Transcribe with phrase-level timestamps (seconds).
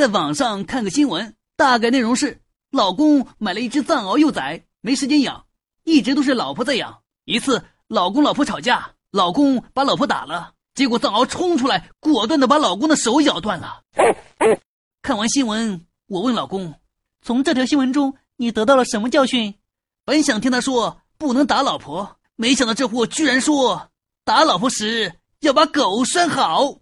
[0.00, 5.44] 在网上看个新闻大概内容是老公买了一只藏獒幼崽没时间养
[5.84, 7.00] 一直都是老婆在养。
[7.26, 13.82] 一次老公老婆吵架老公把老婆打了结果藏獒冲出来果断的把老公的手咬断了。
[15.02, 16.74] 看完新闻我问老公
[17.20, 19.54] 从这条新闻中你得到了什么教训？
[20.06, 23.90] 本想听他说不能打老婆没想到这货居然说
[24.24, 26.72] 打老婆时要把狗拴好